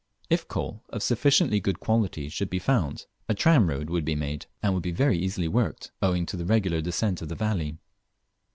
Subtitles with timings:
[0.31, 4.73] If coal of sufficiently good quality should be found, a tramroad would be made, and
[4.73, 7.77] would be very easily worked, owing to the regular descent of the valley.